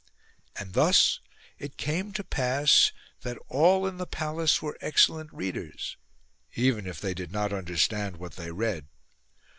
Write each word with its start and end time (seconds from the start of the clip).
And 0.55 0.73
thus 0.73 1.19
it 1.59 1.77
came 1.77 2.11
to 2.13 2.23
pass 2.23 2.91
that 3.21 3.37
all 3.49 3.85
in 3.85 3.97
the 3.97 4.07
palace 4.07 4.59
were 4.59 4.75
excellent 4.81 5.31
readers, 5.31 5.95
even 6.55 6.87
if 6.87 6.99
they 6.99 7.13
did 7.13 7.31
not 7.31 7.53
understand 7.53 8.17
what 8.17 8.33
they 8.35 8.49
read. 8.51 8.87